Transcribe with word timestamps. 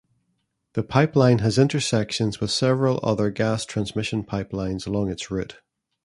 The 0.73 0.81
pipeline 0.81 1.37
has 1.45 1.59
intersections 1.59 2.41
with 2.41 2.49
several 2.49 2.99
other 3.03 3.29
gas 3.29 3.65
transmission 3.65 4.23
pipelines 4.23 4.87
along 4.87 5.11
its 5.11 5.29
route. 5.29 5.59